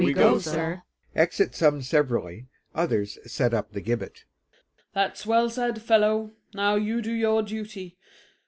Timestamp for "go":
0.13-0.39